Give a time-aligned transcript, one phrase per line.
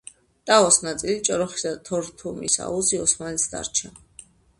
[0.51, 3.93] ტაოს ნაწილი, ჭოროხისა და თორთუმის აუზი ოსმალეთს დარჩა.